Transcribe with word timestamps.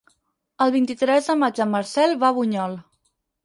El 0.65 0.73
vint-i-tres 0.75 1.29
de 1.33 1.37
maig 1.43 1.63
en 1.67 1.71
Marcel 1.77 2.19
va 2.25 2.33
a 2.33 2.39
Bunyol. 2.41 2.79